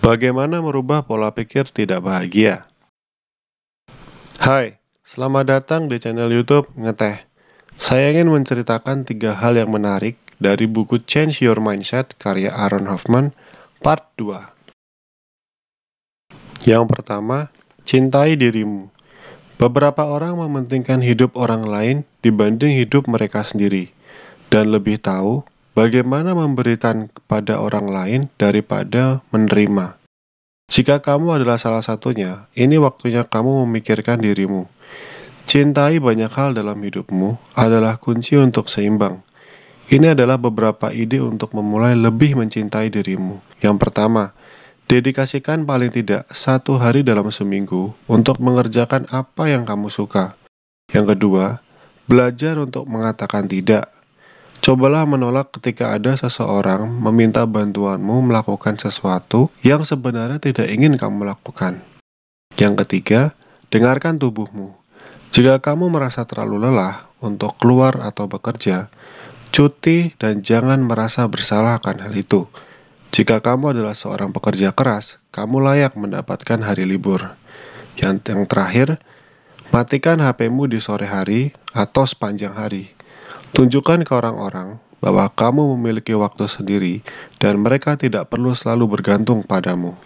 Bagaimana 0.00 0.64
merubah 0.64 1.04
pola 1.04 1.28
pikir 1.28 1.68
tidak 1.68 2.00
bahagia? 2.08 2.64
Hai, 4.40 4.80
selamat 5.04 5.44
datang 5.44 5.92
di 5.92 6.00
channel 6.00 6.32
YouTube 6.32 6.72
Ngeteh. 6.72 7.28
Saya 7.76 8.08
ingin 8.08 8.32
menceritakan 8.32 9.04
tiga 9.04 9.36
hal 9.36 9.60
yang 9.60 9.68
menarik 9.68 10.16
dari 10.40 10.64
buku 10.64 11.04
Change 11.04 11.44
Your 11.44 11.60
Mindset 11.60 12.16
karya 12.16 12.48
Aaron 12.48 12.88
Hoffman, 12.88 13.36
part 13.84 14.08
2. 14.16 14.40
Yang 16.64 16.84
pertama, 16.88 17.52
cintai 17.84 18.40
dirimu. 18.40 18.88
Beberapa 19.60 20.08
orang 20.08 20.40
mementingkan 20.40 21.04
hidup 21.04 21.36
orang 21.36 21.68
lain 21.68 22.08
dibanding 22.24 22.72
hidup 22.72 23.04
mereka 23.04 23.44
sendiri, 23.44 23.92
dan 24.48 24.72
lebih 24.72 24.96
tahu 24.96 25.44
Bagaimana 25.70 26.34
memberikan 26.34 27.06
kepada 27.06 27.62
orang 27.62 27.86
lain 27.86 28.20
daripada 28.34 29.22
menerima? 29.30 29.94
Jika 30.66 30.98
kamu 30.98 31.38
adalah 31.38 31.62
salah 31.62 31.82
satunya, 31.82 32.50
ini 32.58 32.74
waktunya 32.74 33.22
kamu 33.22 33.66
memikirkan 33.66 34.18
dirimu. 34.18 34.66
Cintai 35.46 36.02
banyak 36.02 36.30
hal 36.30 36.58
dalam 36.58 36.74
hidupmu 36.74 37.54
adalah 37.54 38.02
kunci 38.02 38.34
untuk 38.34 38.66
seimbang. 38.66 39.22
Ini 39.90 40.18
adalah 40.18 40.38
beberapa 40.38 40.90
ide 40.90 41.22
untuk 41.22 41.54
memulai 41.54 41.94
lebih 41.94 42.34
mencintai 42.34 42.90
dirimu. 42.90 43.38
Yang 43.62 43.76
pertama, 43.78 44.34
dedikasikan 44.90 45.66
paling 45.66 45.94
tidak 45.94 46.26
satu 46.34 46.82
hari 46.82 47.06
dalam 47.06 47.30
seminggu 47.30 47.94
untuk 48.10 48.42
mengerjakan 48.42 49.06
apa 49.14 49.50
yang 49.50 49.62
kamu 49.62 49.86
suka. 49.86 50.34
Yang 50.90 51.14
kedua, 51.14 51.62
belajar 52.10 52.58
untuk 52.58 52.90
mengatakan 52.90 53.46
tidak 53.46 53.90
Cobalah 54.60 55.08
menolak 55.08 55.56
ketika 55.56 55.96
ada 55.96 56.12
seseorang 56.20 56.84
meminta 56.84 57.48
bantuanmu 57.48 58.28
melakukan 58.28 58.76
sesuatu 58.76 59.48
yang 59.64 59.88
sebenarnya 59.88 60.36
tidak 60.36 60.68
ingin 60.68 61.00
kamu 61.00 61.24
lakukan. 61.24 61.80
Yang 62.60 62.84
ketiga, 62.84 63.32
dengarkan 63.72 64.20
tubuhmu. 64.20 64.76
Jika 65.32 65.64
kamu 65.64 65.88
merasa 65.88 66.28
terlalu 66.28 66.68
lelah 66.68 67.08
untuk 67.24 67.56
keluar 67.56 68.04
atau 68.04 68.28
bekerja, 68.28 68.92
cuti 69.48 70.12
dan 70.20 70.44
jangan 70.44 70.84
merasa 70.84 71.24
bersalah 71.24 71.80
akan 71.80 72.04
hal 72.04 72.12
itu. 72.12 72.44
Jika 73.16 73.40
kamu 73.40 73.72
adalah 73.72 73.96
seorang 73.96 74.28
pekerja 74.28 74.76
keras, 74.76 75.16
kamu 75.32 75.64
layak 75.64 75.96
mendapatkan 75.96 76.60
hari 76.60 76.84
libur. 76.84 77.32
Yang, 77.96 78.28
yang 78.28 78.44
terakhir, 78.44 79.00
matikan 79.72 80.20
HP-mu 80.20 80.68
di 80.68 80.84
sore 80.84 81.08
hari 81.08 81.56
atau 81.72 82.04
sepanjang 82.04 82.52
hari. 82.52 82.99
Tunjukkan 83.50 84.06
ke 84.06 84.12
orang-orang 84.14 84.78
bahwa 85.02 85.26
kamu 85.32 85.74
memiliki 85.74 86.14
waktu 86.14 86.46
sendiri 86.46 86.94
dan 87.42 87.58
mereka 87.58 87.98
tidak 87.98 88.30
perlu 88.30 88.54
selalu 88.54 89.00
bergantung 89.00 89.42
padamu. 89.42 89.98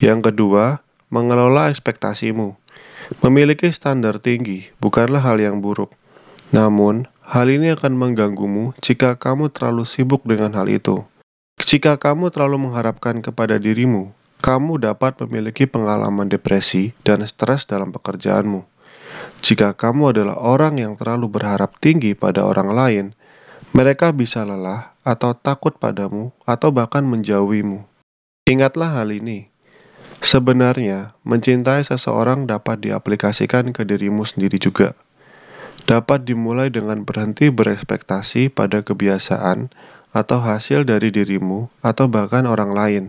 Yang 0.00 0.32
kedua, 0.32 0.80
mengelola 1.12 1.68
ekspektasimu. 1.68 2.56
Memiliki 3.20 3.68
standar 3.68 4.16
tinggi 4.16 4.72
bukanlah 4.80 5.20
hal 5.20 5.36
yang 5.42 5.60
buruk. 5.60 5.92
Namun, 6.56 7.04
hal 7.20 7.52
ini 7.52 7.74
akan 7.76 8.00
mengganggumu 8.00 8.72
jika 8.80 9.18
kamu 9.20 9.52
terlalu 9.52 9.84
sibuk 9.84 10.24
dengan 10.24 10.56
hal 10.56 10.72
itu. 10.72 11.04
Jika 11.60 12.00
kamu 12.00 12.32
terlalu 12.32 12.70
mengharapkan 12.70 13.20
kepada 13.20 13.60
dirimu, 13.60 14.16
kamu 14.40 14.80
dapat 14.80 15.20
memiliki 15.20 15.68
pengalaman 15.68 16.32
depresi 16.32 16.96
dan 17.04 17.20
stres 17.28 17.68
dalam 17.68 17.92
pekerjaanmu. 17.92 18.64
Jika 19.40 19.72
kamu 19.72 20.12
adalah 20.12 20.36
orang 20.36 20.76
yang 20.76 20.94
terlalu 20.94 21.32
berharap 21.32 21.80
tinggi 21.80 22.12
pada 22.12 22.44
orang 22.44 22.70
lain, 22.70 23.06
mereka 23.70 24.10
bisa 24.10 24.42
lelah 24.42 24.92
atau 25.06 25.32
takut 25.32 25.74
padamu 25.78 26.34
atau 26.44 26.74
bahkan 26.74 27.06
menjauhimu. 27.06 27.86
Ingatlah 28.50 29.00
hal 29.00 29.14
ini. 29.14 29.48
Sebenarnya, 30.20 31.16
mencintai 31.24 31.80
seseorang 31.86 32.44
dapat 32.44 32.84
diaplikasikan 32.84 33.72
ke 33.72 33.86
dirimu 33.88 34.26
sendiri 34.26 34.60
juga. 34.60 34.92
Dapat 35.88 36.28
dimulai 36.28 36.68
dengan 36.68 37.06
berhenti 37.08 37.48
berespektasi 37.48 38.52
pada 38.52 38.84
kebiasaan 38.84 39.72
atau 40.12 40.38
hasil 40.42 40.84
dari 40.84 41.08
dirimu 41.08 41.72
atau 41.80 42.10
bahkan 42.10 42.44
orang 42.44 42.70
lain. 42.74 43.04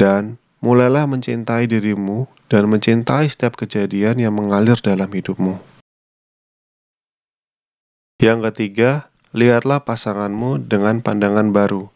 Dan 0.00 0.40
mulailah 0.66 1.06
mencintai 1.06 1.70
dirimu 1.70 2.26
dan 2.50 2.66
mencintai 2.66 3.30
setiap 3.30 3.54
kejadian 3.54 4.18
yang 4.18 4.34
mengalir 4.34 4.74
dalam 4.82 5.06
hidupmu. 5.06 5.62
Yang 8.18 8.50
ketiga, 8.50 8.90
lihatlah 9.30 9.86
pasanganmu 9.86 10.66
dengan 10.66 10.98
pandangan 11.06 11.54
baru. 11.54 11.86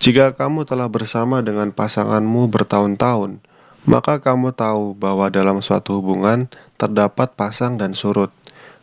Jika 0.00 0.32
kamu 0.40 0.64
telah 0.64 0.88
bersama 0.88 1.44
dengan 1.44 1.68
pasanganmu 1.68 2.48
bertahun-tahun, 2.48 3.44
maka 3.84 4.24
kamu 4.24 4.56
tahu 4.56 4.96
bahwa 4.96 5.28
dalam 5.28 5.60
suatu 5.60 6.00
hubungan 6.00 6.48
terdapat 6.80 7.36
pasang 7.36 7.76
dan 7.76 7.92
surut, 7.92 8.32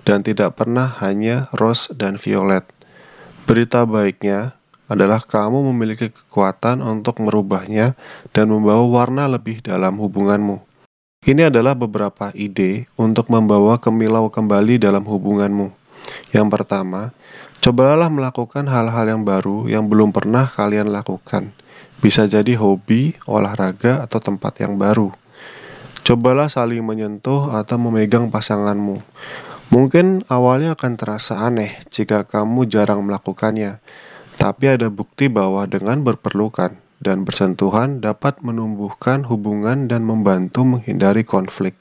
dan 0.05 0.21
tidak 0.21 0.59
pernah 0.59 0.91
hanya 1.01 1.49
rose 1.57 1.89
dan 1.97 2.21
violet. 2.21 2.67
Berita 3.49 3.89
baiknya 3.89 4.53
adalah 4.85 5.21
kamu 5.21 5.73
memiliki 5.73 6.13
kekuatan 6.13 6.81
untuk 6.81 7.21
merubahnya 7.21 7.97
dan 8.31 8.49
membawa 8.53 8.85
warna 8.85 9.25
lebih 9.25 9.61
dalam 9.65 9.97
hubunganmu. 9.97 10.61
Ini 11.25 11.49
adalah 11.49 11.73
beberapa 11.73 12.29
ide 12.37 12.85
untuk 12.93 13.33
membawa 13.33 13.81
kemilau 13.81 14.29
kembali 14.29 14.77
dalam 14.77 15.01
hubunganmu. 15.01 15.73
Yang 16.29 16.47
pertama, 16.53 17.09
cobalah 17.65 18.13
melakukan 18.13 18.69
hal-hal 18.69 19.05
yang 19.09 19.21
baru 19.25 19.65
yang 19.65 19.89
belum 19.89 20.13
pernah 20.13 20.45
kalian 20.45 20.93
lakukan. 20.93 21.49
Bisa 21.97 22.29
jadi 22.29 22.53
hobi, 22.53 23.17
olahraga, 23.25 24.05
atau 24.05 24.21
tempat 24.21 24.61
yang 24.61 24.77
baru. 24.77 25.09
Cobalah 26.05 26.45
saling 26.45 26.85
menyentuh 26.85 27.49
atau 27.57 27.81
memegang 27.81 28.29
pasanganmu. 28.29 29.01
Mungkin 29.73 30.29
awalnya 30.29 30.77
akan 30.77 30.93
terasa 30.93 31.41
aneh 31.41 31.81
jika 31.89 32.21
kamu 32.29 32.69
jarang 32.69 33.01
melakukannya, 33.01 33.81
tapi 34.35 34.71
ada 34.71 34.91
bukti 34.91 35.31
bahwa 35.31 35.65
dengan 35.65 36.03
berperlukan, 36.05 36.77
dan 37.03 37.27
bersentuhan 37.27 37.99
dapat 37.99 38.39
menumbuhkan 38.41 39.27
hubungan 39.27 39.85
dan 39.91 40.01
membantu 40.07 40.63
menghindari 40.63 41.27
konflik. 41.27 41.75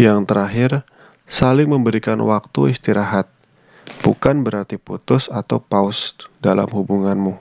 Yang 0.00 0.32
terakhir, 0.32 0.70
saling 1.28 1.68
memberikan 1.68 2.18
waktu 2.24 2.72
istirahat, 2.72 3.28
bukan 4.00 4.42
berarti 4.42 4.80
putus 4.80 5.28
atau 5.28 5.60
pause 5.60 6.16
dalam 6.40 6.66
hubunganmu. 6.66 7.38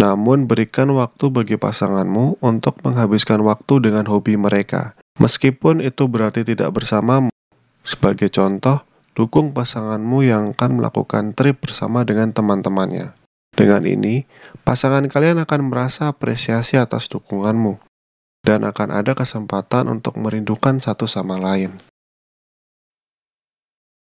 Namun, 0.00 0.48
berikan 0.48 0.88
waktu 0.96 1.28
bagi 1.28 1.60
pasanganmu 1.60 2.40
untuk 2.40 2.80
menghabiskan 2.80 3.44
waktu 3.44 3.92
dengan 3.92 4.08
hobi 4.08 4.40
mereka, 4.40 4.96
meskipun 5.20 5.84
itu 5.84 6.08
berarti 6.08 6.48
tidak 6.48 6.72
bersamamu. 6.72 7.28
Sebagai 7.84 8.32
contoh, 8.32 8.80
dukung 9.12 9.52
pasanganmu 9.52 10.24
yang 10.24 10.56
akan 10.56 10.80
melakukan 10.80 11.36
trip 11.36 11.60
bersama 11.60 12.08
dengan 12.08 12.32
teman-temannya. 12.32 13.21
Dengan 13.62 13.86
ini, 13.86 14.26
pasangan 14.66 15.06
kalian 15.06 15.38
akan 15.46 15.70
merasa 15.70 16.10
apresiasi 16.10 16.74
atas 16.74 17.06
dukunganmu 17.06 17.78
dan 18.42 18.66
akan 18.66 18.90
ada 18.90 19.14
kesempatan 19.14 19.86
untuk 19.86 20.18
merindukan 20.18 20.82
satu 20.82 21.06
sama 21.06 21.38
lain. 21.38 21.78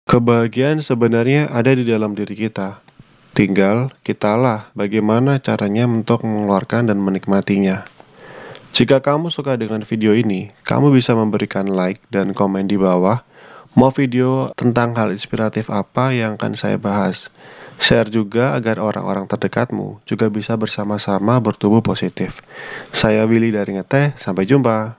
Kebahagiaan 0.06 0.86
sebenarnya 0.86 1.50
ada 1.50 1.74
di 1.74 1.82
dalam 1.82 2.14
diri 2.14 2.38
kita. 2.38 2.86
Tinggal 3.34 3.90
kitalah 4.06 4.70
bagaimana 4.78 5.42
caranya 5.42 5.90
untuk 5.90 6.30
mengeluarkan 6.30 6.94
dan 6.94 7.02
menikmatinya. 7.02 7.90
Jika 8.70 9.02
kamu 9.02 9.34
suka 9.34 9.58
dengan 9.58 9.82
video 9.82 10.14
ini, 10.14 10.54
kamu 10.62 10.94
bisa 10.94 11.18
memberikan 11.18 11.66
like 11.66 11.98
dan 12.14 12.38
komen 12.38 12.70
di 12.70 12.78
bawah 12.78 13.26
mau 13.74 13.90
video 13.94 14.50
tentang 14.58 14.98
hal 14.98 15.14
inspiratif 15.14 15.70
apa 15.70 16.14
yang 16.14 16.38
akan 16.38 16.54
saya 16.58 16.78
bahas. 16.78 17.30
Share 17.80 18.12
juga 18.12 18.52
agar 18.60 18.76
orang-orang 18.84 19.24
terdekatmu 19.24 20.04
juga 20.04 20.28
bisa 20.28 20.60
bersama-sama 20.60 21.40
bertumbuh 21.40 21.80
positif. 21.80 22.44
Saya 22.92 23.24
Willy 23.24 23.56
dari 23.56 23.80
Ngeteh, 23.80 24.20
sampai 24.20 24.44
jumpa. 24.44 24.99